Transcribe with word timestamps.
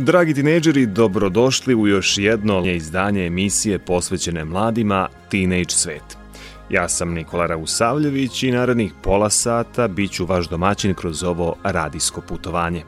Dragi 0.00 0.34
tinejdžeri, 0.34 0.86
dobrodošli 0.86 1.74
u 1.74 1.86
još 1.86 2.18
jedno 2.18 2.64
izdanje 2.64 3.26
emisije 3.26 3.78
posvećene 3.78 4.44
mladima 4.44 5.08
Teenage 5.30 5.70
svet. 5.70 6.18
Ja 6.70 6.88
sam 6.88 7.14
Nikola 7.14 7.46
Rausavljević 7.46 8.42
i 8.42 8.50
narednih 8.50 8.92
pola 9.02 9.30
sata 9.30 9.88
bit 9.88 10.10
ću 10.12 10.26
vaš 10.26 10.48
domaćin 10.48 10.94
kroz 10.94 11.22
ovo 11.22 11.56
radijsko 11.64 12.20
putovanje. 12.20 12.82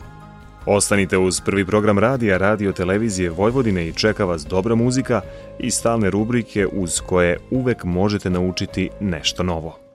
Ostanite 0.66 1.19
uz 1.19 1.41
prvi 1.41 1.66
program 1.66 1.98
radija, 1.98 2.38
radio, 2.38 2.72
televizije 2.72 3.31
Vojvodine 3.31 3.88
i 3.88 3.92
čeka 3.92 4.25
vas 4.25 4.47
dobra 4.47 4.75
muzika 4.75 5.21
i 5.59 5.71
stalne 5.71 6.10
rubrike 6.10 6.66
uz 6.66 7.00
koje 7.00 7.38
uvek 7.50 7.84
možete 7.84 8.31
naučiti 8.31 8.91
nešto 9.00 9.42
novo. 9.42 9.89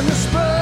on 0.00 0.06
the 0.06 0.14
spur. 0.14 0.59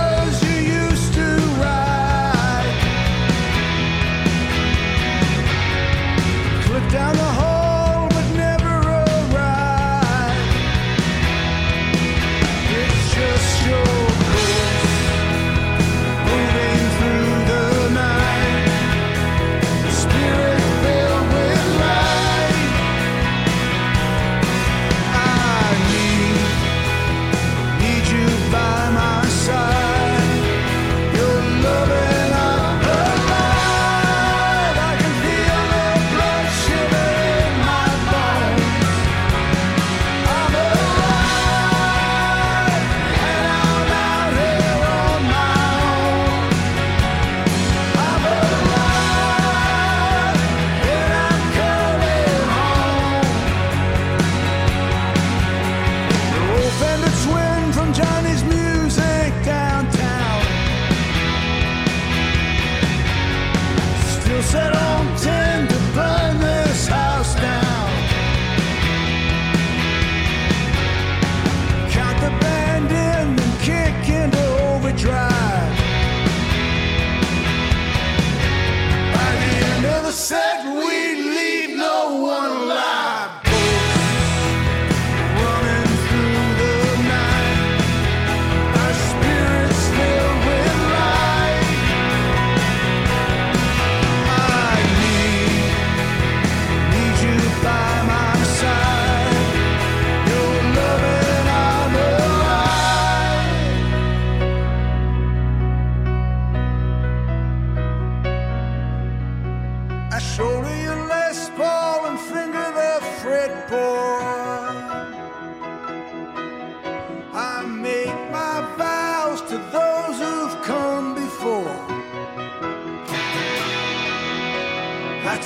set 64.50 64.74
up. 64.74 64.88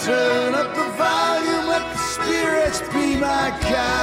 turn 0.04 0.52
up 0.54 0.75
the 0.75 0.88
volume, 0.99 1.69
let 1.69 1.93
the 1.93 1.99
spirits 1.99 2.81
be 2.93 3.16
my 3.20 3.50
guide. 3.60 4.01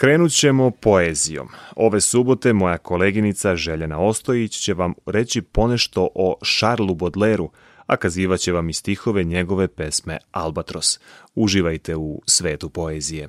Krenut 0.00 0.32
ćemo 0.32 0.70
poezijom. 0.70 1.48
Ove 1.76 2.00
subote 2.00 2.52
moja 2.52 2.78
koleginica 2.78 3.56
Željena 3.56 3.98
Ostojić 3.98 4.58
će 4.60 4.74
vam 4.74 4.94
reći 5.06 5.42
ponešto 5.42 6.08
o 6.14 6.36
Šarlu 6.42 6.94
Bodleru, 6.94 7.50
a 7.86 7.96
kazivaće 7.96 8.52
vam 8.52 8.68
i 8.68 8.72
stihove 8.72 9.24
njegove 9.24 9.68
pesme 9.68 10.18
Albatros. 10.30 11.00
Uživajte 11.34 11.96
u 11.96 12.22
svetu 12.26 12.70
poezije. 12.70 13.28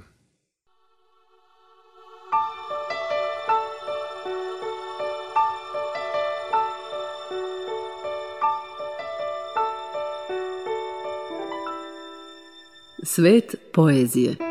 Svet 13.03 13.55
poezije 13.73 14.50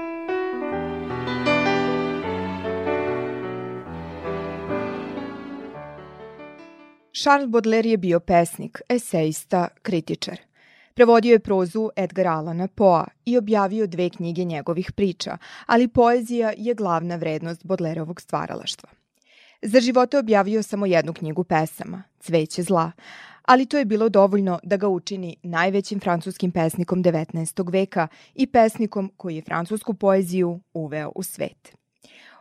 Charles 7.22 7.48
Baudelaire 7.48 7.90
je 7.90 7.96
bio 7.96 8.20
pesnik, 8.20 8.80
esejista, 8.88 9.68
kritičar. 9.82 10.38
Prevodio 10.94 11.32
je 11.32 11.38
prozu 11.38 11.90
Edgar 11.96 12.26
Allana 12.26 12.68
Poa 12.68 13.06
i 13.24 13.38
objavio 13.38 13.86
dve 13.86 14.10
knjige 14.10 14.44
njegovih 14.44 14.92
priča, 14.92 15.38
ali 15.66 15.88
poezija 15.88 16.52
je 16.56 16.74
glavna 16.74 17.16
vrednost 17.16 17.64
Baudelaireovog 17.64 18.20
stvaralaštva. 18.20 18.88
Za 19.62 19.80
živote 19.80 20.18
objavio 20.18 20.62
samo 20.62 20.86
jednu 20.86 21.12
knjigu 21.12 21.44
pesama, 21.44 22.02
Cveće 22.20 22.62
zla, 22.62 22.92
ali 23.42 23.66
to 23.66 23.78
je 23.78 23.84
bilo 23.84 24.08
dovoljno 24.08 24.58
da 24.62 24.76
ga 24.76 24.88
učini 24.88 25.36
najvećim 25.42 26.00
francuskim 26.00 26.52
pesnikom 26.52 27.04
19. 27.04 27.72
veka 27.72 28.08
i 28.34 28.46
pesnikom 28.46 29.12
koji 29.16 29.36
je 29.36 29.42
francusku 29.42 29.94
poeziju 29.94 30.60
uveo 30.74 31.12
u 31.14 31.22
svet. 31.22 31.79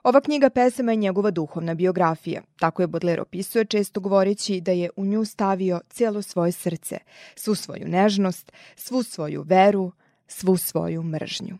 Ova 0.09 0.21
knjiga 0.21 0.49
pesama 0.49 0.91
je 0.91 0.95
njegova 0.95 1.31
duhovna 1.31 1.73
biografija. 1.73 2.41
Tako 2.59 2.81
je 2.81 2.87
Baudelaire 2.87 3.21
opisuje 3.21 3.65
često 3.65 3.99
govoreći 3.99 4.61
da 4.61 4.71
je 4.71 4.89
u 4.95 5.05
nju 5.05 5.25
stavio 5.25 5.81
cijelo 5.89 6.21
svoje 6.21 6.51
srce, 6.51 6.97
svu 7.35 7.55
svoju 7.55 7.87
nežnost, 7.87 8.51
svu 8.75 9.03
svoju 9.03 9.41
veru, 9.41 9.91
svu 10.27 10.57
svoju 10.57 11.03
mržnju. 11.03 11.57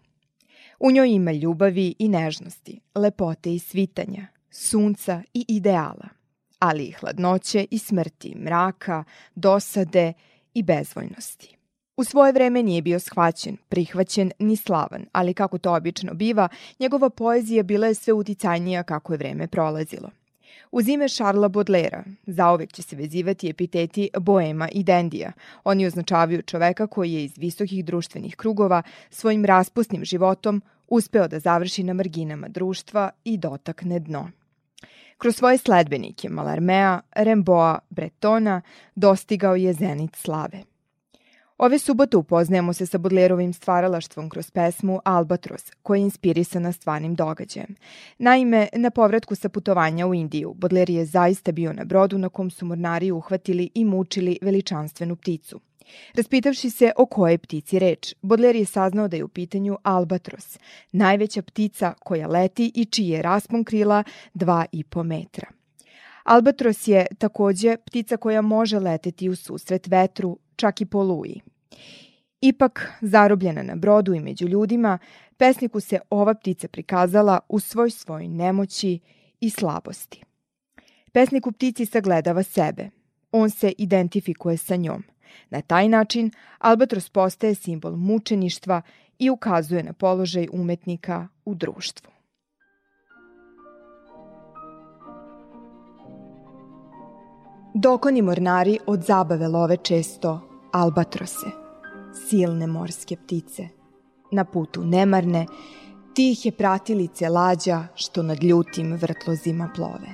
U 0.79 0.91
njoj 0.91 1.10
ima 1.10 1.32
ljubavi 1.32 1.96
i 2.00 2.10
nežnosti, 2.10 2.79
lepote 2.96 3.53
i 3.53 3.60
svitanja, 3.60 4.27
sunca 4.51 5.24
i 5.34 5.46
ideala, 5.48 6.10
ali 6.60 6.84
i 6.84 6.91
hladnoće 6.91 7.68
i 7.72 7.79
smrti, 7.79 8.36
mraka, 8.36 9.03
dosade 9.36 10.13
i 10.53 10.63
bezvoljnosti. 10.63 11.58
U 12.00 12.03
svoje 12.03 12.32
vreme 12.32 12.63
nije 12.63 12.82
bio 12.82 13.00
shvaćen, 13.00 13.58
prihvaćen 13.70 14.32
ni 14.39 14.56
slavan, 14.56 15.06
ali 15.12 15.34
kako 15.34 15.58
to 15.58 15.74
obično 15.74 16.13
biva, 16.13 16.48
njegova 16.79 17.10
poezija 17.10 17.63
bila 17.63 17.88
je 17.88 17.94
sve 17.94 18.13
uticajnija 18.13 18.84
kako 18.84 19.13
je 19.13 19.18
vreme 19.18 19.48
prolazilo. 19.48 20.10
Uz 20.72 20.88
ime 20.88 21.08
Šarla 21.08 21.48
Bodlera 21.48 22.03
zaovek 22.25 22.74
će 22.74 22.82
se 22.82 22.96
vezivati 22.96 23.50
epiteti 23.50 24.10
boema 24.20 24.70
i 24.72 24.84
dendija. 24.84 25.32
Oni 25.63 25.86
označavaju 25.86 26.41
čoveka 26.41 26.88
koji 26.88 27.13
je 27.13 27.24
iz 27.24 27.38
visokih 27.38 27.86
društvenih 27.86 28.36
krugova 28.36 28.84
svojim 29.10 29.46
raspusnim 29.46 30.06
životom 30.06 30.62
uspeo 30.88 31.27
da 31.27 31.39
završi 31.39 31.84
na 31.84 31.94
marginama 31.94 32.48
društva 32.48 33.10
i 33.24 33.38
dotakne 33.38 34.00
dno. 34.00 34.32
Kroz 35.18 35.36
svoje 35.36 35.58
sledbenike 35.58 36.29
Malarmea, 36.29 37.01
Remboa, 37.15 37.79
Bretona 37.89 38.62
dostigao 38.96 39.56
je 39.56 39.74
zenit 39.74 40.15
slave. 40.15 40.68
Ove 41.59 41.79
subote 41.79 42.17
upoznajemo 42.17 42.73
se 42.73 42.85
sa 42.85 42.97
Bodlerovim 42.97 43.53
stvaralaštvom 43.53 44.29
kroz 44.29 44.51
pesmu 44.51 44.99
Albatros, 45.05 45.71
koja 45.83 45.97
je 45.97 46.03
inspirisana 46.03 46.71
stvarnim 46.71 47.15
događajem. 47.15 47.75
Naime, 48.17 48.67
na 48.73 48.89
povratku 48.89 49.35
sa 49.35 49.49
putovanja 49.49 50.07
u 50.07 50.13
Indiju, 50.13 50.53
Bodler 50.53 50.89
je 50.89 51.05
zaista 51.05 51.51
bio 51.51 51.73
na 51.73 51.85
brodu 51.85 52.17
na 52.17 52.29
kom 52.29 52.49
su 52.51 52.65
mornari 52.65 53.11
uhvatili 53.11 53.69
i 53.75 53.85
mučili 53.85 54.37
veličanstvenu 54.41 55.15
pticu. 55.15 55.59
Raspitavši 56.13 56.69
se 56.69 56.91
o 56.97 57.05
kojoj 57.05 57.37
ptici 57.37 57.79
reč, 57.79 58.15
Bodler 58.21 58.55
je 58.55 58.65
saznao 58.65 59.07
da 59.07 59.17
je 59.17 59.23
u 59.23 59.27
pitanju 59.27 59.77
albatros, 59.83 60.59
najveća 60.91 61.41
ptica 61.41 61.93
koja 61.99 62.27
leti 62.27 62.71
i 62.75 62.85
čiji 62.85 63.07
je 63.07 63.21
raspon 63.21 63.63
krila 63.63 64.03
2,5 64.35 65.03
metra. 65.03 65.58
Albatros 66.23 66.88
je 66.88 67.05
takođe 67.17 67.77
ptica 67.77 68.17
koja 68.17 68.41
može 68.41 68.79
leteti 68.79 69.29
u 69.29 69.35
susret 69.35 69.88
vetru, 69.88 70.38
čak 70.55 70.81
i 70.81 70.85
po 70.85 71.03
luji. 71.03 71.41
Ipak, 72.41 72.91
zarobljena 73.01 73.63
na 73.63 73.75
brodu 73.75 74.13
i 74.13 74.19
među 74.19 74.47
ljudima, 74.47 74.99
pesniku 75.38 75.79
se 75.79 75.99
ova 76.09 76.33
ptica 76.33 76.67
prikazala 76.67 77.39
u 77.49 77.59
svoj 77.59 77.91
svoj 77.91 78.27
nemoći 78.27 78.99
i 79.39 79.49
slabosti. 79.49 80.23
Pesnik 81.11 81.47
u 81.47 81.51
ptici 81.51 81.85
sagledava 81.85 82.43
sebe. 82.43 82.89
On 83.31 83.49
se 83.49 83.73
identifikuje 83.77 84.57
sa 84.57 84.75
njom. 84.75 85.03
Na 85.49 85.61
taj 85.61 85.89
način 85.89 86.31
Albatros 86.57 87.09
postaje 87.09 87.55
simbol 87.55 87.95
mučeništva 87.95 88.81
i 89.19 89.29
ukazuje 89.29 89.83
na 89.83 89.93
položaj 89.93 90.47
umetnika 90.51 91.27
u 91.45 91.55
društvu. 91.55 92.18
Dokoni 97.73 98.21
mornari 98.21 98.79
od 98.85 99.03
zabave 99.03 99.47
love 99.47 99.77
često 99.77 100.39
albatrose, 100.71 101.47
silne 102.27 102.67
morske 102.67 103.15
ptice, 103.15 103.67
na 104.31 104.45
putu 104.45 104.85
nemarne, 104.85 105.45
tihe 106.13 106.51
pratilice 106.51 107.29
lađa 107.29 107.88
što 107.95 108.23
nad 108.23 108.43
ljutim 108.43 108.93
vrtlozima 108.93 109.69
plove. 109.75 110.09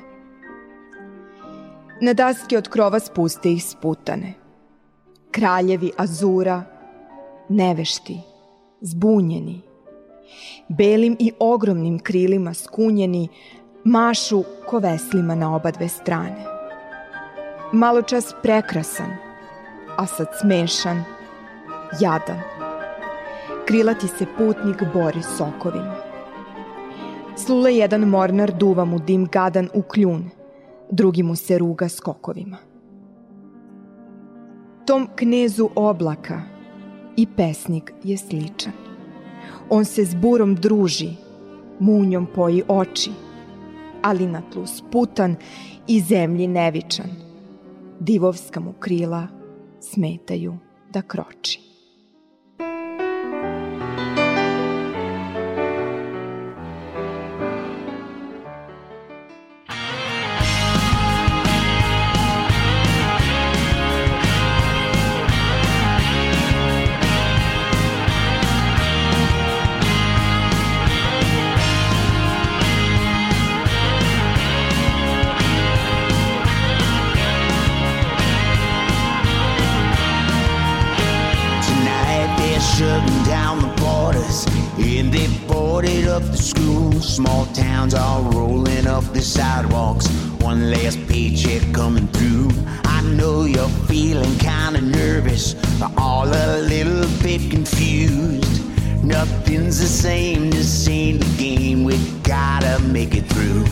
Na 2.01 2.13
daske 2.13 2.57
od 2.57 2.69
krova 2.69 3.00
spuste 3.00 3.51
ih 3.51 3.65
sputane, 3.65 4.33
kraljevi 5.31 5.91
azura, 5.97 6.63
nevešti, 7.50 8.19
zbunjeni, 8.81 9.62
belim 10.67 11.15
i 11.19 11.31
ogromnim 11.39 12.00
krilima 12.00 12.53
skunjeni, 12.53 13.27
mašu 13.83 14.43
ko 14.67 14.79
veslima 14.79 15.35
na 15.35 15.55
oba 15.55 15.71
dve 15.71 15.88
strane. 15.88 16.54
Malo 17.72 18.01
čas 18.01 18.34
prekrasan, 18.41 19.10
a 19.98 20.05
sad 20.05 20.27
smešan, 20.41 21.03
jadan. 22.00 22.39
Krilati 23.65 24.07
se 24.07 24.25
putnik 24.38 24.84
bori 24.93 25.22
sokovima. 25.38 25.95
Slule 27.36 27.75
jedan 27.75 28.01
mornar 28.01 28.51
duva 28.57 28.86
mu 28.86 29.00
dim 29.00 29.25
gadan 29.31 29.69
u 29.74 29.81
kljun, 29.81 30.29
drugi 30.91 31.24
mu 31.24 31.36
se 31.36 31.57
ruga 31.57 31.89
skokovima. 31.89 32.57
Tom 34.86 35.07
knezu 35.15 35.69
oblaka 35.75 36.41
i 37.17 37.27
pesnik 37.27 37.93
je 38.03 38.17
sličan. 38.17 38.74
On 39.69 39.86
se 39.86 40.05
s 40.05 40.15
burom 40.15 40.55
druži, 40.55 41.10
munjom 41.79 42.27
poji 42.36 42.63
oči, 42.67 43.12
ali 44.01 44.27
na 44.27 44.41
tlu 44.53 44.67
sputan 44.67 45.36
i 45.88 46.01
zemlji 46.01 46.48
nevičan. 46.48 47.25
Divovska 47.99 48.59
mu 48.59 48.73
krila 48.79 49.27
smetaju 49.81 50.57
da 50.89 51.01
kroči. 51.01 51.75
Small 87.15 87.45
towns 87.53 87.93
all 87.93 88.24
rolling 88.24 88.88
up 88.88 89.05
the 89.13 89.22
sidewalks. 89.22 90.05
One 90.41 90.69
last 90.69 91.00
paycheck 91.07 91.62
coming 91.74 92.10
through. 92.10 92.50
I 92.84 93.01
know 93.03 93.45
you're 93.45 93.69
feeling 93.88 94.38
kinda 94.38 94.81
nervous, 94.81 95.55
all 95.98 96.27
a 96.27 96.60
little 96.60 97.07
bit 97.24 97.50
confused. 97.50 98.62
Nothing's 99.01 99.79
the 99.79 99.88
same, 99.88 100.50
this 100.50 100.89
ain't 100.89 101.22
the 101.22 101.38
game. 101.38 101.86
We 101.86 101.95
gotta 102.24 102.79
make 102.79 103.15
it 103.15 103.29
through. 103.29 103.63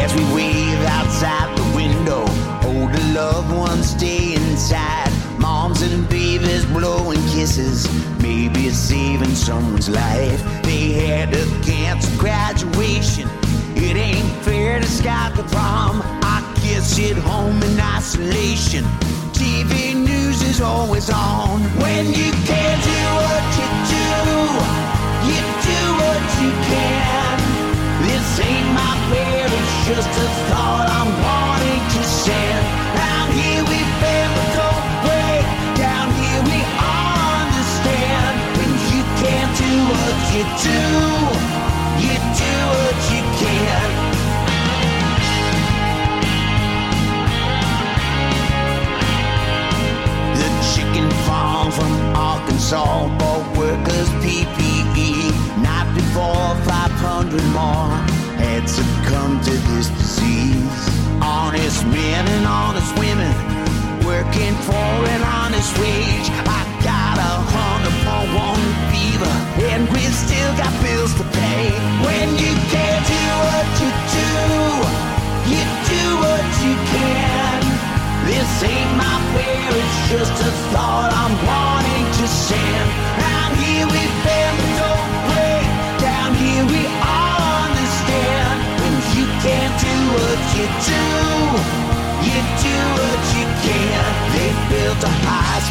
As 0.00 0.10
we 0.14 0.24
wave 0.34 0.82
outside 0.98 1.54
the 1.54 1.68
window, 1.76 2.24
a 2.62 2.72
loved 3.12 3.52
one, 3.52 3.82
stay 3.82 4.32
inside. 4.32 5.12
Moms 5.38 5.82
and 5.82 6.08
babies 6.08 6.23
blowing 6.74 7.20
kisses 7.28 7.88
maybe 8.22 8.68
saving 8.70 9.34
someone's 9.34 9.88
life. 9.88 10.42
They 10.62 10.92
had 10.92 11.32
to 11.32 11.44
cancel 11.62 12.18
graduation. 12.18 13.28
It 13.76 13.96
ain't 13.96 14.30
fair 14.44 14.80
to 14.80 14.86
Scott 14.86 15.36
the 15.36 15.44
prom. 15.44 16.02
I 16.22 16.42
kids 16.60 16.86
sit 16.86 17.16
home 17.16 17.62
in 17.62 17.80
isolation. 17.80 18.84
TV 19.32 19.94
news 19.94 20.42
is 20.42 20.60
always 20.60 21.08
on. 21.10 21.60
When 21.82 22.06
you 22.08 22.30
can't 22.50 22.80
do 22.92 23.00
what 23.28 23.44
you 23.58 23.68
do, 23.94 24.06
you 25.30 25.42
do 25.70 25.80
what 26.02 26.22
you 26.42 26.50
can. 26.70 27.36
This 28.06 28.40
ain't 28.40 28.68
my 28.80 28.92
prayer, 29.08 29.46
it's 29.46 29.74
just 29.88 30.12
a 30.24 30.28
thought 30.50 30.86
I'm 30.98 31.10
wanting 31.24 31.82
to 31.94 32.02
send. 32.04 32.63
You 40.34 40.44
do, 40.62 41.53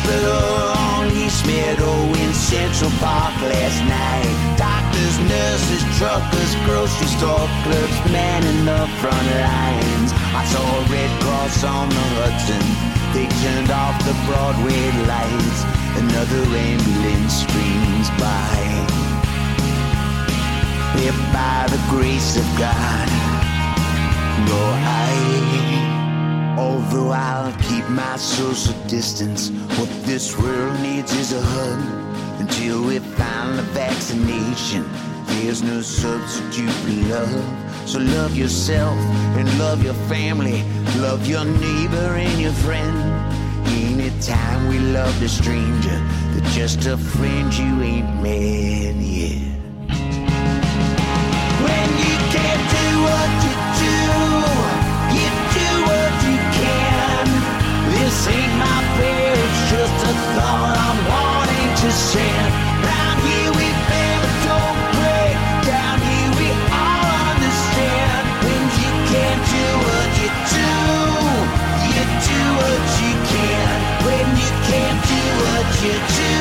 hospital 0.03 0.73
on 0.77 1.11
East 1.15 1.45
Meadow 1.45 2.13
in 2.19 2.33
Central 2.33 2.91
Park 2.99 3.33
last 3.41 3.79
night. 3.87 4.55
Doctors, 4.57 5.17
nurses, 5.29 5.83
truckers, 5.97 6.55
grocery 6.65 7.07
store 7.07 7.47
clerks, 7.63 7.99
manning 8.11 8.65
the 8.65 8.87
front 8.99 9.27
lines. 9.39 10.11
I 10.35 10.43
saw 10.45 10.63
a 10.63 10.83
Red 10.91 11.11
Cross 11.21 11.63
on 11.63 11.89
the 11.89 12.05
Hudson. 12.19 12.63
They 13.13 13.27
turned 13.43 13.71
off 13.71 13.95
the 14.03 14.15
Broadway 14.27 14.83
lights. 15.07 15.59
Another 15.95 16.43
ambulance 16.57 17.33
streams 17.45 18.09
by. 18.19 18.59
If 20.99 21.15
by 21.33 21.67
the 21.69 21.81
grace 21.89 22.37
of 22.37 22.45
God, 22.57 23.07
go 24.47 24.59
I. 24.59 26.02
Although 26.57 27.09
I'll 27.09 27.51
keep 27.63 27.87
my 27.89 28.15
social 28.17 28.75
distance, 28.87 29.49
what 29.77 29.89
this 30.05 30.37
world 30.37 30.79
needs 30.81 31.11
is 31.13 31.33
a 31.33 31.41
hug. 31.41 31.79
Until 32.39 32.83
we 32.83 32.99
find 32.99 33.57
the 33.57 33.63
vaccination, 33.73 34.85
there's 35.25 35.63
no 35.63 35.81
substitute 35.81 36.69
for 36.69 36.91
love. 37.09 37.89
So 37.89 37.99
love 37.99 38.35
yourself 38.35 38.97
and 39.37 39.47
love 39.57 39.83
your 39.83 39.95
family, 40.07 40.63
love 40.97 41.25
your 41.27 41.43
neighbor 41.43 42.15
and 42.15 42.39
your 42.39 42.53
friend. 42.53 42.97
Anytime 43.67 44.67
we 44.69 44.77
love 44.79 45.21
a 45.23 45.27
stranger, 45.29 45.99
they're 46.31 46.51
just 46.51 46.85
a 46.85 46.97
friend 46.97 47.51
you 47.53 47.81
ain't 47.81 48.21
met 48.21 48.95
yet. 48.95 49.41
When 51.65 51.89
you 52.05 52.15
can't 52.35 52.63
do 52.77 52.87
what 53.07 53.29
you 53.45 53.53
do, 53.81 54.02
Ain't 58.25 58.55
my 58.55 58.79
prayer, 58.95 59.35
it's 59.35 59.61
just 59.69 59.99
a 60.07 60.13
thought 60.35 60.75
I'm 60.79 60.99
wanting 61.11 61.71
to 61.83 61.89
send. 61.91 62.51
Round 62.87 63.19
here 63.19 63.51
we 63.51 63.67
bend 63.91 64.23
don't 64.47 64.79
break. 64.95 65.35
Down 65.67 65.99
here 65.99 66.31
we 66.39 66.49
all 66.71 67.07
understand. 67.35 68.23
When 68.47 68.63
you 68.79 68.91
can't 69.11 69.43
do 69.51 69.65
what 69.87 70.09
you 70.23 70.31
do, 70.55 70.71
you 71.91 72.03
do 72.31 72.41
what 72.63 72.83
you 73.03 73.13
can. 73.27 73.75
When 74.07 74.27
you 74.39 74.51
can't 74.71 75.01
do 75.03 75.23
what 75.43 75.67
you 75.83 75.95
do, 76.15 76.32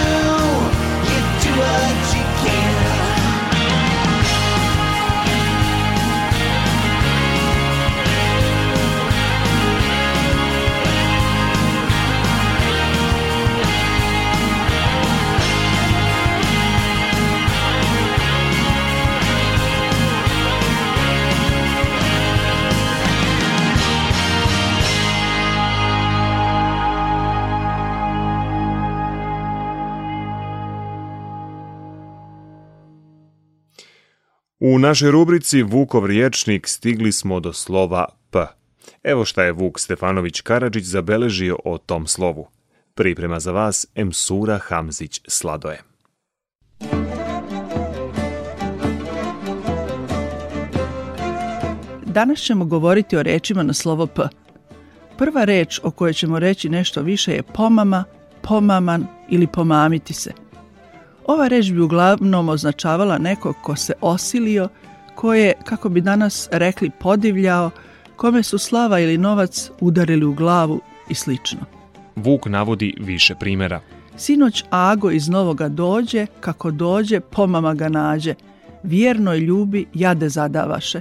U 34.64 34.78
našoj 34.78 35.10
rubrici 35.10 35.62
Vukov 35.62 36.06
riječnik 36.06 36.68
stigli 36.68 37.12
smo 37.12 37.40
do 37.40 37.52
slova 37.52 38.04
P. 38.30 38.46
Evo 39.02 39.24
šta 39.24 39.42
je 39.42 39.52
Vuk 39.52 39.80
Stefanović 39.80 40.40
Karadžić 40.40 40.84
zabeležio 40.84 41.58
o 41.64 41.78
tom 41.78 42.06
slovu. 42.06 42.48
Priprema 42.94 43.40
za 43.40 43.52
vas 43.52 43.86
Emsura 43.94 44.58
Hamzić 44.58 45.20
Sladoje. 45.28 45.82
Danas 52.06 52.38
ćemo 52.38 52.64
govoriti 52.64 53.16
o 53.16 53.22
rečima 53.22 53.62
na 53.62 53.72
slovo 53.72 54.06
P. 54.06 54.22
Prva 55.18 55.44
reč 55.44 55.80
o 55.82 55.90
kojoj 55.90 56.12
ćemo 56.12 56.38
reći 56.38 56.68
nešto 56.68 57.02
više 57.02 57.32
je 57.32 57.42
pomama, 57.42 58.04
pomaman 58.42 59.06
ili 59.28 59.46
pomamiti 59.46 60.14
se. 60.14 60.41
Ova 61.26 61.48
reč 61.48 61.70
bi 61.72 61.80
uglavnom 61.80 62.48
označavala 62.48 63.18
nekog 63.18 63.56
ko 63.62 63.76
se 63.76 63.92
osilio, 64.00 64.68
ko 65.14 65.34
je, 65.34 65.52
kako 65.64 65.88
bi 65.88 66.00
danas 66.00 66.48
rekli, 66.52 66.90
podivljao, 67.00 67.70
kome 68.16 68.42
su 68.42 68.58
slava 68.58 69.00
ili 69.00 69.18
novac 69.18 69.70
udarili 69.80 70.24
u 70.24 70.34
glavu 70.34 70.80
i 71.08 71.14
slično. 71.14 71.60
Vuk 72.16 72.46
navodi 72.46 72.94
više 73.00 73.34
primjera. 73.34 73.80
Sinoć 74.16 74.64
Ago 74.70 75.10
iz 75.10 75.28
Novoga 75.28 75.68
dođe, 75.68 76.26
kako 76.40 76.70
dođe, 76.70 77.20
pomama 77.20 77.74
ga 77.74 77.88
nađe. 77.88 78.34
Vjernoj 78.82 79.38
ljubi 79.38 79.86
jade 79.94 80.28
zadavaše. 80.28 81.00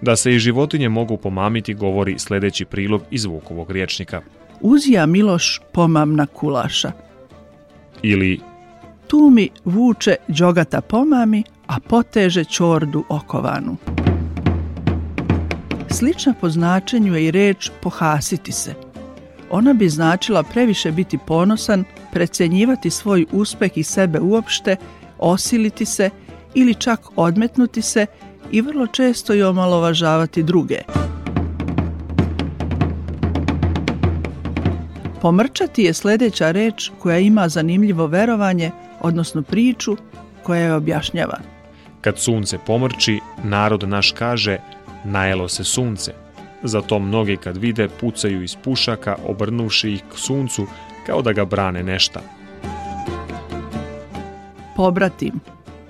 Da 0.00 0.16
se 0.16 0.34
i 0.34 0.38
životinje 0.38 0.88
mogu 0.88 1.16
pomamiti 1.16 1.74
govori 1.74 2.18
sljedeći 2.18 2.64
prilog 2.64 3.02
iz 3.10 3.24
Vukovog 3.24 3.70
riječnika. 3.70 4.22
Uzija 4.60 5.06
Miloš 5.06 5.60
pomamna 5.72 6.26
kulaša. 6.26 6.92
Ili 8.02 8.40
Tu 9.08 9.30
mi 9.30 9.48
vuče 9.64 10.16
džogata 10.30 10.80
pomami, 10.80 11.44
a 11.66 11.80
poteže 11.80 12.44
čordu 12.44 13.04
okovanu. 13.08 13.76
Slična 15.90 16.34
po 16.40 16.48
značenju 16.48 17.14
je 17.14 17.24
i 17.24 17.30
reč 17.30 17.70
pohasiti 17.82 18.52
se. 18.52 18.74
Ona 19.50 19.72
bi 19.72 19.88
značila 19.88 20.42
previše 20.42 20.92
biti 20.92 21.18
ponosan, 21.26 21.84
precenjivati 22.12 22.90
svoj 22.90 23.26
uspeh 23.32 23.78
i 23.78 23.82
sebe 23.82 24.20
uopšte, 24.20 24.76
osiliti 25.18 25.84
se 25.84 26.10
ili 26.54 26.74
čak 26.74 27.00
odmetnuti 27.16 27.82
se 27.82 28.06
i 28.52 28.60
vrlo 28.60 28.86
često 28.86 29.34
i 29.34 29.42
omalovažavati 29.42 30.42
druge. 30.42 30.78
Pomrčati 35.22 35.82
je 35.82 35.94
sljedeća 35.94 36.50
reč 36.50 36.90
koja 36.98 37.18
ima 37.18 37.48
zanimljivo 37.48 38.06
verovanje, 38.06 38.70
odnosno 39.00 39.42
priču 39.42 39.96
koja 40.42 40.60
je 40.60 40.74
objašnjava. 40.74 41.38
kad 42.00 42.18
sunce 42.18 42.58
pomrči, 42.66 43.20
narod 43.44 43.88
naš 43.88 44.12
kaže 44.12 44.58
najelo 45.04 45.48
se 45.48 45.64
sunce. 45.64 46.12
Zato 46.62 46.98
mnogi 46.98 47.36
kad 47.36 47.56
vide 47.56 47.88
pucaju 48.00 48.42
iz 48.42 48.56
pušaka 48.56 49.16
obrnuši 49.26 49.90
ih 49.90 50.02
k 50.12 50.18
suncu 50.18 50.66
kao 51.06 51.22
da 51.22 51.32
ga 51.32 51.44
brane 51.44 51.82
nešta. 51.82 52.20
Pobratim. 54.76 55.40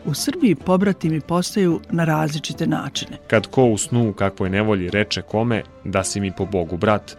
U 0.05 0.15
Srbiji 0.15 0.55
pobratimi 0.55 1.21
postaju 1.21 1.81
na 1.91 2.05
različite 2.05 2.67
načine. 2.67 3.19
Kad 3.27 3.47
ko 3.47 3.65
u 3.65 3.79
snu 3.79 4.11
u 4.11 4.13
kakvoj 4.13 4.51
nevolji 4.51 4.91
reče 4.91 5.23
kome 5.23 5.63
da 5.85 6.05
si 6.05 6.21
mi 6.21 6.33
po 6.33 6.47
Bogu 6.47 6.77
brat. 6.77 7.17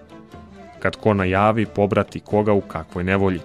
Kad 0.80 0.96
ko 0.96 1.14
najavi 1.14 1.66
pobrati 1.66 2.20
koga 2.20 2.54
u 2.54 2.62
kakvoj 2.62 3.04
nevolji. 3.04 3.40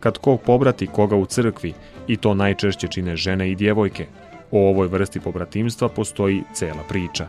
Kad 0.00 0.18
ko 0.18 0.36
pobrati 0.36 0.86
koga 0.86 1.16
u 1.16 1.26
crkvi 1.26 1.72
i 2.06 2.16
to 2.16 2.34
najčešće 2.34 2.88
čine 2.88 3.16
žene 3.16 3.50
i 3.50 3.54
djevojke. 3.54 4.06
O 4.50 4.68
ovoj 4.68 4.88
vrsti 4.88 5.20
pobratimstva 5.20 5.88
postoji 5.88 6.42
cela 6.54 6.82
priča. 6.88 7.26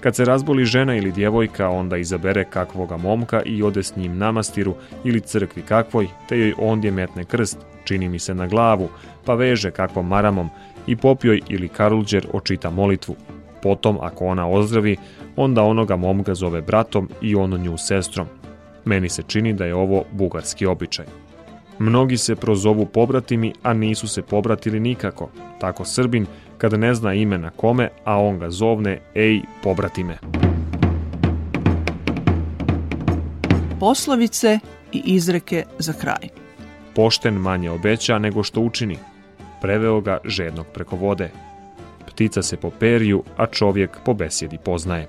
Kad 0.00 0.16
se 0.16 0.24
razboli 0.24 0.64
žena 0.64 0.96
ili 0.96 1.12
djevojka, 1.12 1.68
onda 1.68 1.96
izabere 1.96 2.44
kakvoga 2.44 2.96
momka 2.96 3.42
i 3.42 3.62
ode 3.62 3.82
s 3.82 3.96
njim 3.96 4.18
na 4.18 4.32
mastiru 4.32 4.74
ili 5.04 5.20
crkvi 5.20 5.62
kakvoj, 5.62 6.08
te 6.28 6.38
joj 6.38 6.54
ondje 6.58 6.90
metne 6.90 7.24
krst, 7.24 7.58
čini 7.84 8.08
mi 8.08 8.18
se 8.18 8.34
na 8.34 8.46
glavu, 8.46 8.88
pa 9.24 9.34
veže 9.34 9.70
kakvom 9.70 10.08
maramom 10.08 10.50
i 10.86 10.96
popjoj 10.96 11.40
ili 11.48 11.68
karulđer 11.68 12.26
očita 12.32 12.70
molitvu. 12.70 13.16
Potom, 13.62 13.98
ako 14.00 14.26
ona 14.26 14.48
ozdravi, 14.48 14.96
onda 15.36 15.62
onoga 15.62 15.96
momka 15.96 16.34
zove 16.34 16.62
bratom 16.62 17.08
i 17.22 17.34
ono 17.34 17.56
nju 17.56 17.76
sestrom. 17.78 18.26
Meni 18.84 19.08
se 19.08 19.22
čini 19.22 19.52
da 19.52 19.64
je 19.64 19.74
ovo 19.74 20.04
bugarski 20.12 20.66
običaj. 20.66 21.23
Mnogi 21.78 22.16
se 22.16 22.36
prozovu 22.36 22.86
pobratimi, 22.86 23.52
a 23.62 23.72
nisu 23.72 24.08
se 24.08 24.22
pobratili 24.22 24.80
nikako. 24.80 25.28
Tako 25.60 25.84
Srbin, 25.84 26.26
kada 26.58 26.76
ne 26.76 26.94
zna 26.94 27.14
ime 27.14 27.38
na 27.38 27.50
kome, 27.50 27.88
a 28.04 28.20
on 28.20 28.38
ga 28.38 28.50
zovne, 28.50 29.00
ej, 29.14 29.40
pobratime. 29.62 30.18
Poslovice 33.80 34.58
i 34.92 35.02
izreke 35.04 35.64
za 35.78 35.92
kraj. 35.92 36.28
Pošten 36.94 37.34
manje 37.34 37.70
obeća 37.70 38.18
nego 38.18 38.42
što 38.42 38.60
učini. 38.60 38.98
Preveo 39.60 40.00
ga 40.00 40.18
žednog 40.24 40.66
preko 40.74 40.96
vode. 40.96 41.30
Ptica 42.06 42.42
se 42.42 42.56
po 42.56 42.70
periju, 42.70 43.22
a 43.36 43.46
čovjek 43.46 43.90
po 44.04 44.14
besjedi 44.14 44.58
poznaje. 44.64 45.08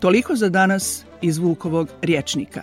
Toliko 0.00 0.36
za 0.36 0.48
danas 0.48 1.04
iz 1.20 1.38
Vukovog 1.38 1.88
rječnika. 2.02 2.62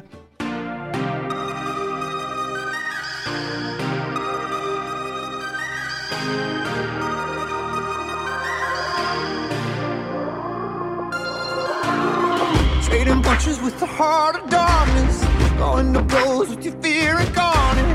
Trading 12.86 13.24
punches 13.24 13.62
with 13.62 13.80
the 13.80 13.86
heart 13.86 14.36
of 14.36 14.50
darkness. 14.50 15.26
Going 15.58 15.94
to 15.94 16.02
blows 16.02 16.50
with 16.50 16.66
your 16.66 16.76
fear 16.82 17.18
and 17.18 17.28
incarnate. 17.28 17.88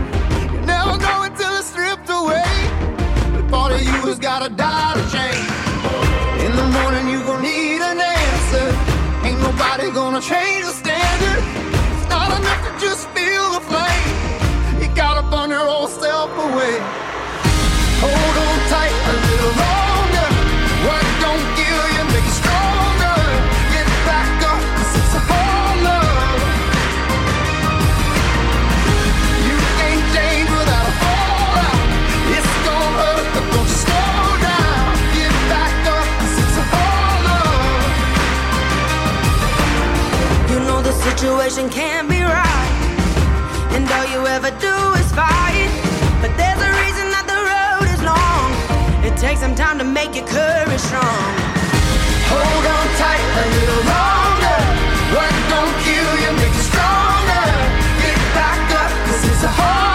You're 0.52 0.66
never 0.66 0.98
know 0.98 1.22
until 1.22 1.50
it's 1.58 1.70
stripped 1.70 2.10
away. 2.10 2.50
The 3.36 3.48
part 3.50 3.72
of 3.72 3.80
you 3.82 4.08
has 4.08 4.18
gotta 4.18 4.48
die 4.48 4.94
to 4.94 5.17
change 10.20 10.64
the 10.64 10.77
situation 41.18 41.68
can't 41.68 42.08
be 42.08 42.22
right, 42.22 42.70
and 43.74 43.90
all 43.90 44.06
you 44.06 44.24
ever 44.28 44.52
do 44.60 44.76
is 45.00 45.10
fight. 45.10 45.68
But 46.22 46.30
there's 46.38 46.62
a 46.62 46.70
reason 46.82 47.10
that 47.10 47.26
the 47.26 47.40
road 47.50 47.90
is 47.90 48.00
long. 48.06 48.54
It 49.02 49.18
takes 49.18 49.40
some 49.40 49.56
time 49.56 49.78
to 49.78 49.84
make 49.84 50.14
your 50.14 50.26
courage 50.28 50.78
strong. 50.78 51.26
Hold 52.30 52.64
on 52.76 52.86
tight 53.02 53.24
a 53.42 53.44
little 53.56 53.82
longer. 53.94 54.58
What 55.10 55.34
don't 55.50 55.74
kill 55.82 56.10
you 56.22 56.30
make 56.38 56.54
you 56.54 56.66
stronger. 56.70 57.46
Get 57.98 58.18
back 58.38 58.62
up, 58.82 58.90
'cause 59.02 59.22
it's 59.26 59.42
a 59.42 59.52
hard 59.58 59.87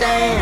stand 0.00 0.39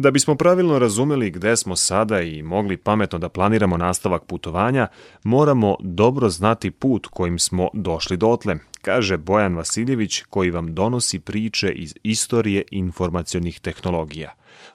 Da 0.00 0.10
bismo 0.10 0.34
pravilno 0.34 0.78
razumeli 0.78 1.30
gde 1.30 1.56
smo 1.56 1.76
sada 1.76 2.20
i 2.20 2.42
mogli 2.42 2.76
pametno 2.76 3.18
da 3.18 3.28
planiramo 3.28 3.76
nastavak 3.76 4.24
putovanja, 4.24 4.88
moramo 5.24 5.76
dobro 5.80 6.28
znati 6.28 6.70
put 6.70 7.06
kojim 7.06 7.38
smo 7.38 7.68
došli 7.72 8.16
dotle, 8.16 8.56
kaže 8.82 9.16
Bojan 9.16 9.56
Vasiljević 9.56 10.22
koji 10.30 10.50
vam 10.50 10.74
donosi 10.74 11.18
priče 11.18 11.72
iz 11.72 11.94
istorije 12.02 12.62
informacionih 12.70 13.60
tehnologija. 13.60 14.34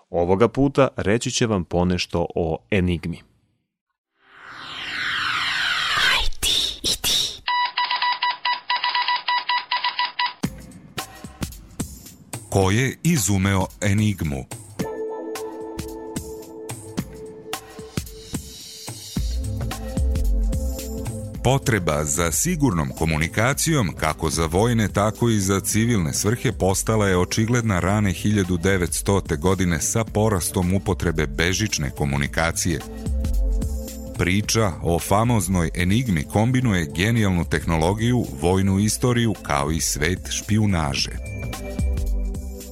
Ovoga 0.09 0.47
puta 0.47 0.87
reći 0.95 1.31
će 1.31 1.45
vam 1.45 1.63
ponešto 1.63 2.27
o 2.35 2.57
Enigmi. 2.71 3.17
Ko 12.49 12.71
je 12.71 12.97
izumeo 13.03 13.65
Enigmu? 13.81 14.45
Potreba 21.43 22.05
za 22.05 22.31
sigurnom 22.31 22.89
komunikacijom, 22.97 23.93
kako 23.99 24.29
za 24.29 24.45
vojne, 24.45 24.87
tako 24.87 25.29
i 25.29 25.39
za 25.39 25.59
civilne 25.59 26.13
svrhe, 26.13 26.51
postala 26.51 27.07
je 27.07 27.17
očigledna 27.17 27.79
rane 27.79 28.13
1900. 28.13 29.39
godine 29.39 29.81
sa 29.81 30.03
porastom 30.03 30.73
upotrebe 30.73 31.27
bežične 31.27 31.89
komunikacije. 31.89 32.79
Priča 34.17 34.71
o 34.83 34.99
famoznoj 34.99 35.69
enigmi 35.75 36.23
kombinuje 36.23 36.91
genijalnu 36.95 37.45
tehnologiju, 37.45 38.25
vojnu 38.41 38.79
istoriju 38.79 39.33
kao 39.43 39.71
i 39.71 39.81
svet 39.81 40.19
špijunaže. 40.31 41.32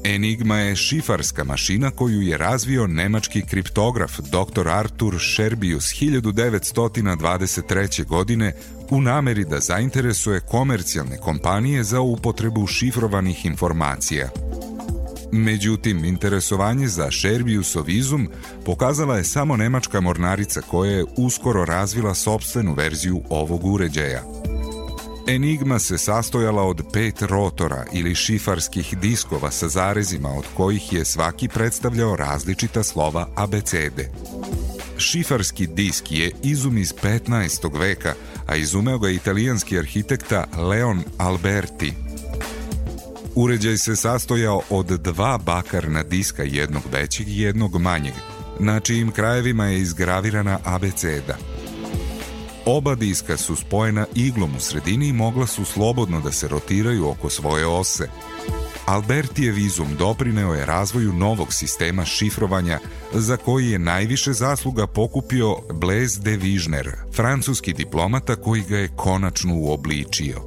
Enigma 0.04 0.58
je 0.58 0.76
šifarska 0.76 1.44
mašina 1.44 1.92
koju 1.92 2.22
je 2.22 2.38
razvio 2.38 2.88
nemački 2.88 3.42
kriptograf 3.42 4.20
dr. 4.20 4.68
Artur 4.68 5.16
Scherbius 5.20 5.86
1923. 5.86 8.06
godine 8.06 8.56
u 8.90 9.02
nameri 9.02 9.46
da 9.46 9.60
zainteresuje 9.60 10.40
komercijalne 10.40 11.18
kompanije 11.18 11.84
za 11.84 12.02
upotrebu 12.02 12.68
šifrovanih 12.68 13.46
informacija. 13.46 14.30
Međutim, 15.32 16.06
interesovanje 16.06 16.88
za 16.88 17.12
Scherbiusov 17.12 17.90
izum 17.90 18.30
pokazala 18.66 19.18
je 19.18 19.24
samo 19.24 19.58
nemačka 19.58 20.02
mornarica 20.02 20.62
koja 20.62 20.92
je 20.92 21.06
uskoro 21.18 21.66
razvila 21.66 22.14
sobstvenu 22.14 22.74
verziju 22.74 23.22
ovog 23.30 23.66
uređaja– 23.66 24.24
Enigma 25.28 25.80
se 25.80 25.98
sastojala 25.98 26.64
od 26.64 26.82
pet 26.94 27.22
rotora 27.22 27.86
ili 27.94 28.16
šifarskih 28.16 28.98
diskova 28.98 29.52
sa 29.52 29.68
zarezima 29.68 30.30
od 30.30 30.46
kojih 30.58 30.94
je 30.94 31.06
svaki 31.06 31.48
predstavljao 31.48 32.16
različita 32.16 32.84
slova 32.84 33.28
abecede. 33.36 34.12
Šifarski 34.98 35.68
disk 35.68 36.12
je 36.12 36.32
izum 36.44 36.78
iz 36.78 36.94
15. 37.04 37.80
veka, 37.80 38.14
a 38.48 38.56
izumeo 38.56 39.00
ga 39.00 39.10
italijanski 39.10 39.78
arhitekta 39.78 40.48
Leon 40.58 41.04
Alberti. 41.18 41.94
Uređaj 43.36 43.78
se 43.78 43.96
sastojao 43.96 44.62
od 44.70 44.86
dva 44.86 45.38
bakarna 45.38 46.04
diska, 46.04 46.44
jednog 46.44 46.84
većeg 46.92 47.28
i 47.30 47.42
jednog 47.42 47.82
manjeg, 47.82 48.14
na 48.60 48.80
čijim 48.80 49.12
krajevima 49.12 49.66
je 49.66 49.80
izgravirana 49.80 50.60
abeceda– 50.64 51.38
Oba 52.66 52.96
diska 52.96 53.38
su 53.38 53.56
spojena 53.56 54.06
iglom 54.16 54.56
u 54.56 54.60
sredini 54.60 55.08
i 55.08 55.14
mogla 55.14 55.48
su 55.48 55.66
slobodno 55.66 56.22
da 56.22 56.32
se 56.32 56.48
rotiraju 56.48 57.10
oko 57.10 57.30
svoje 57.30 57.68
ose. 57.68 58.08
Albertijev 58.86 59.58
izum 59.58 59.88
doprineo 59.98 60.54
je 60.54 60.66
razvoju 60.66 61.14
novog 61.14 61.54
sistema 61.54 62.06
šifrovanja 62.06 62.80
za 63.14 63.38
koji 63.38 63.70
je 63.70 63.80
najviše 63.80 64.34
zasluga 64.34 64.88
pokupio 64.88 65.56
Blaise 65.74 66.22
de 66.22 66.38
Vižner, 66.38 66.92
francuski 67.16 67.74
diplomata 67.74 68.36
koji 68.36 68.62
ga 68.62 68.78
je 68.78 68.96
konačno 68.96 69.56
uobličio. 69.56 70.42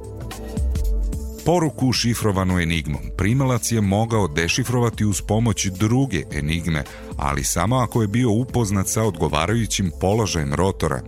Poruku 1.45 1.93
šifrovanu 1.93 2.59
enigmom 2.59 3.01
primalac 3.17 3.71
je 3.71 3.81
mogao 3.81 4.27
dešifrovati 4.27 5.05
uz 5.05 5.21
pomoć 5.21 5.65
druge 5.65 6.23
enigme, 6.31 6.83
ali 7.17 7.43
samo 7.43 7.75
ako 7.75 8.01
je 8.01 8.07
bio 8.07 8.31
upoznat 8.31 8.87
sa 8.87 9.03
odgovarajućim 9.03 9.91
položajem 10.01 10.53
rotora, 10.53 11.01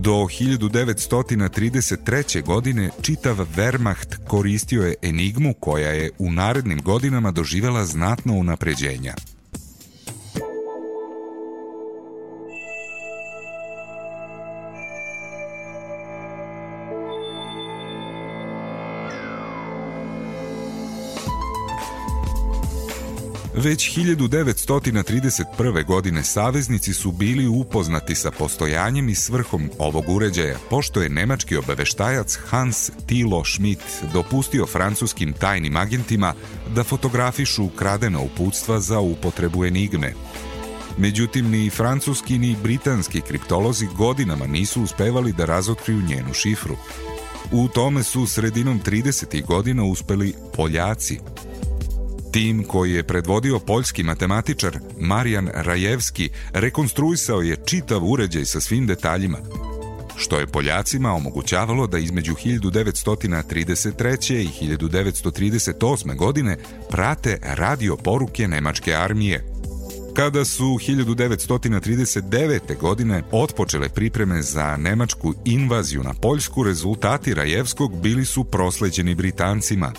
Do 0.00 0.12
1933. 0.12 2.42
godine 2.42 2.90
čitav 3.02 3.36
Wehrmacht 3.56 4.16
koristio 4.28 4.82
je 4.82 4.94
enigmu 5.02 5.54
koja 5.60 5.88
je 5.88 6.10
u 6.18 6.32
narednim 6.32 6.82
godinama 6.82 7.30
doživela 7.30 7.84
znatno 7.84 8.34
unapređenja. 8.34 9.14
Već 23.62 23.96
1931. 23.96 25.86
godine 25.86 26.22
saveznici 26.24 26.94
su 26.94 27.12
bili 27.12 27.46
upoznati 27.46 28.14
sa 28.14 28.30
postojanjem 28.30 29.08
i 29.08 29.14
svrhom 29.14 29.70
ovog 29.78 30.08
uređaja, 30.08 30.58
pošto 30.70 31.02
je 31.02 31.08
nemački 31.08 31.56
obaveštajac 31.56 32.38
Hans 32.46 32.90
Tilo 33.06 33.44
Schmidt 33.44 33.80
dopustio 34.12 34.66
francuskim 34.66 35.32
tajnim 35.32 35.76
agentima 35.76 36.34
da 36.74 36.84
fotografišu 36.84 37.64
ukradena 37.64 38.20
uputstva 38.20 38.80
za 38.80 39.00
upotrebu 39.00 39.64
enigme. 39.64 40.12
Međutim, 40.98 41.50
ni 41.50 41.70
francuski 41.70 42.38
ni 42.38 42.56
britanski 42.62 43.20
kriptolozi 43.20 43.86
godinama 43.96 44.46
nisu 44.46 44.82
uspevali 44.82 45.32
da 45.32 45.44
razotkriju 45.44 46.02
njenu 46.02 46.34
šifru. 46.34 46.76
U 47.52 47.68
tome 47.68 48.02
su 48.02 48.26
sredinom 48.26 48.80
30. 48.80 49.46
godina 49.46 49.84
uspeli 49.84 50.34
Poljaci, 50.56 51.18
Tim 52.32 52.64
koji 52.64 52.92
je 52.92 53.02
predvodio 53.02 53.58
poljski 53.58 54.02
matematičar 54.02 54.78
Marijan 55.00 55.48
Rajevski 55.54 56.30
rekonstruisao 56.52 57.40
je 57.40 57.56
čitav 57.66 58.04
uređaj 58.04 58.44
sa 58.44 58.60
svim 58.60 58.86
detaljima, 58.86 59.38
što 60.16 60.38
je 60.38 60.46
Poljacima 60.46 61.12
omogućavalo 61.12 61.86
da 61.86 61.98
između 61.98 62.34
1933. 62.34 64.34
i 64.34 64.48
1938. 64.66 66.16
godine 66.16 66.56
prate 66.90 67.38
radio 67.42 67.96
poruke 67.96 68.48
nemačke 68.48 68.94
armije. 68.94 69.57
Kada 70.18 70.44
su 70.44 70.64
1939. 70.64 72.78
godine 72.80 73.22
otpočele 73.32 73.88
pripreme 73.88 74.42
za 74.42 74.76
nemačku 74.76 75.34
invaziju 75.44 76.02
na 76.02 76.14
Poljsku, 76.14 76.62
rezultati 76.62 77.34
Rajevskog 77.34 78.02
bili 78.02 78.24
su 78.24 78.44
prosleđeni 78.44 79.14
Britancima. 79.14 79.92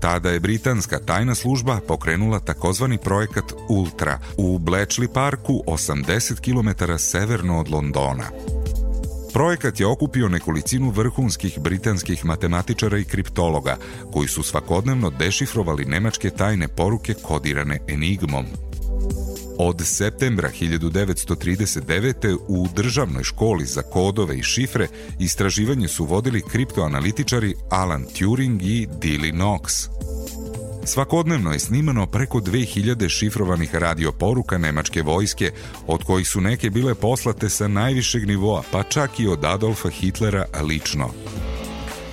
Tada 0.00 0.30
je 0.30 0.40
britanska 0.40 0.98
tajna 0.98 1.34
služba 1.34 1.80
pokrenula 1.88 2.40
takozvani 2.40 2.98
projekat 2.98 3.44
Ultra 3.68 4.18
u 4.36 4.58
Bletchley 4.58 5.12
Parku 5.12 5.62
80 5.66 6.40
km 6.40 6.68
severno 6.98 7.60
od 7.60 7.70
Londona. 7.70 8.24
Projekat 9.32 9.80
je 9.80 9.86
okupio 9.86 10.28
nekolicinu 10.28 10.90
vrhunskih 10.90 11.58
britanskih 11.60 12.24
matematičara 12.24 12.98
i 12.98 13.04
kriptologa, 13.04 13.76
koji 14.12 14.28
su 14.28 14.42
svakodnevno 14.42 15.10
dešifrovali 15.10 15.84
nemačke 15.84 16.30
tajne 16.30 16.68
poruke 16.68 17.14
kodirane 17.14 17.78
enigmom. 17.88 18.46
Od 19.64 19.82
septembra 19.84 20.50
1939. 20.60 22.36
u 22.48 22.68
državnoj 22.74 23.22
školi 23.22 23.66
za 23.66 23.82
kodove 23.82 24.36
i 24.38 24.42
šifre 24.42 24.88
istraživanje 25.18 25.88
su 25.88 26.04
vodili 26.04 26.42
kriptoanalitičari 26.50 27.54
Alan 27.70 28.04
Turing 28.18 28.62
i 28.62 28.86
Dilly 28.86 29.32
Knox. 29.32 29.88
Svakodnevno 30.84 31.52
je 31.52 31.58
snimano 31.58 32.06
preko 32.06 32.38
2000 32.38 33.08
šifrovanih 33.08 33.74
radioporuka 33.74 34.58
nemačke 34.58 35.02
vojske, 35.02 35.50
od 35.86 36.04
kojih 36.04 36.28
su 36.28 36.40
neke 36.40 36.70
bile 36.70 36.94
poslate 36.94 37.48
sa 37.48 37.68
najvišeg 37.68 38.26
nivoa, 38.26 38.62
pa 38.72 38.82
čak 38.82 39.20
i 39.20 39.28
od 39.28 39.44
Adolfa 39.44 39.88
Hitlera 39.88 40.44
lično. 40.62 41.10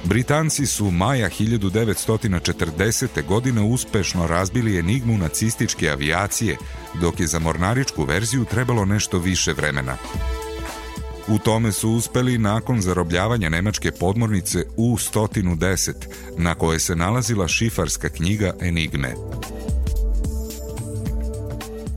Britanci 0.03 0.65
su 0.65 0.91
maja 0.91 1.29
1940. 1.29 3.25
godine 3.27 3.61
uspešno 3.61 4.27
razbili 4.27 4.79
enigmu 4.79 5.17
nacističke 5.17 5.89
avijacije, 5.89 6.57
dok 7.01 7.19
je 7.19 7.27
za 7.27 7.39
mornaričku 7.39 8.03
verziju 8.03 8.45
trebalo 8.45 8.85
nešto 8.85 9.17
više 9.19 9.53
vremena. 9.53 9.97
U 11.27 11.37
tome 11.37 11.71
su 11.71 11.89
uspeli 11.89 12.37
nakon 12.37 12.81
zarobljavanja 12.81 13.49
nemačke 13.49 13.91
podmornice 13.91 14.65
U-110, 14.77 15.93
na 16.37 16.55
koje 16.55 16.79
se 16.79 16.95
nalazila 16.95 17.47
šifarska 17.47 18.09
knjiga 18.09 18.53
Enigme. 18.61 19.13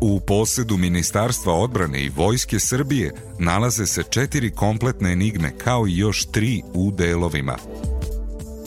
U 0.00 0.20
posedu 0.20 0.76
Ministarstva 0.76 1.54
odbrane 1.54 2.00
i 2.00 2.08
Vojske 2.08 2.60
Srbije 2.60 3.14
nalaze 3.38 3.86
se 3.86 4.02
četiri 4.02 4.50
kompletne 4.50 5.12
enigme 5.12 5.52
kao 5.58 5.86
i 5.86 5.96
još 5.96 6.26
tri 6.26 6.62
u 6.74 6.90
delovima– 6.90 7.56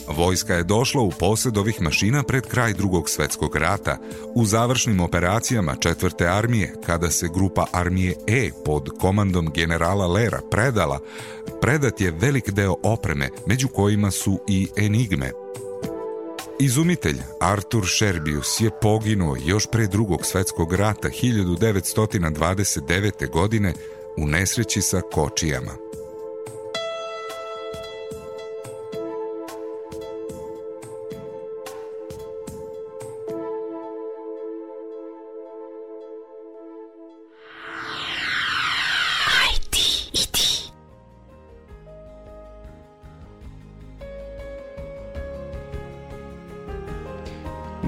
Vojska 0.08 0.54
je 0.54 0.64
došla 0.64 1.02
u 1.02 1.10
posed 1.10 1.56
ovih 1.56 1.82
mašina 1.82 2.22
pred 2.22 2.46
kraj 2.46 2.72
drugog 2.72 3.10
svetskog 3.10 3.56
rata, 3.56 3.98
u 4.34 4.44
završnim 4.44 5.00
operacijama 5.00 5.76
četvrte 5.76 6.26
armije, 6.26 6.74
kada 6.86 7.10
se 7.10 7.28
grupa 7.34 7.66
armije 7.72 8.14
E 8.26 8.50
pod 8.64 8.88
komandom 9.00 9.50
generala 9.54 10.06
Lera 10.06 10.40
predala, 10.50 11.00
predat 11.60 12.00
je 12.00 12.14
velik 12.20 12.50
deo 12.50 12.76
opreme, 12.82 13.28
među 13.46 13.68
kojima 13.68 14.10
su 14.10 14.40
i 14.48 14.68
enigme. 14.76 15.30
Izumitelj 16.60 17.16
Artur 17.40 17.84
Sherbius 17.88 18.60
je 18.60 18.70
poginuo 18.82 19.36
još 19.44 19.66
pre 19.72 19.86
drugog 19.86 20.26
svetskog 20.26 20.72
rata 20.72 21.08
1929. 21.22 23.30
godine 23.30 23.74
u 24.16 24.26
nesreći 24.26 24.82
sa 24.82 25.00
kočijama. 25.12 25.85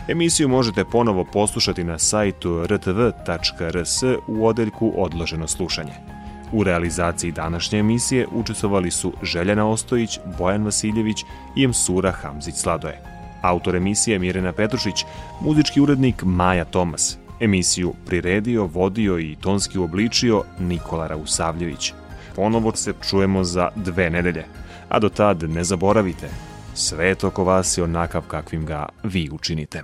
Emisiju 0.09 0.49
možete 0.49 0.85
ponovo 0.85 1.25
poslušati 1.25 1.85
na 1.85 1.99
sajtu 1.99 2.67
rtv.rs 2.67 4.03
u 4.27 4.47
odeljku 4.47 4.93
Odloženo 4.97 5.49
slušanje. 5.49 6.20
U 6.53 6.65
realizaciji 6.65 7.33
današnje 7.33 7.79
emisije 7.79 8.27
učestvovali 8.33 8.91
su 8.91 9.13
Željana 9.23 9.69
Ostojić, 9.69 10.19
Bojan 10.39 10.65
Vasiljević 10.65 11.25
i 11.57 11.65
Emsura 11.65 12.13
Hamzić-Sladoje. 12.23 12.97
Autor 13.43 13.77
emisije 13.77 14.19
Mirena 14.19 14.53
Petrušić, 14.53 15.05
muzički 15.41 15.81
urednik 15.81 16.23
Maja 16.23 16.65
Tomas. 16.65 17.19
Emisiju 17.41 17.95
priredio, 18.07 18.65
vodio 18.67 19.19
i 19.19 19.37
tonski 19.41 19.79
uobličio 19.79 20.45
Nikola 20.59 21.07
Rausavljević. 21.07 21.93
Ponovo 22.37 22.77
se 22.77 22.95
čujemo 23.09 23.45
za 23.45 23.69
dve 23.77 24.11
nedelje. 24.11 24.45
A 24.89 24.99
do 24.99 25.09
tad 25.09 25.43
ne 25.43 25.65
zaboravite, 25.65 26.29
svet 26.75 27.25
oko 27.25 27.45
vas 27.45 27.79
je 27.79 27.85
onakav 27.85 28.23
kakvim 28.23 28.67
ga 28.67 28.89
vi 29.03 29.29
učinite. 29.33 29.83